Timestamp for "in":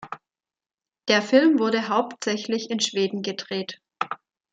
2.71-2.79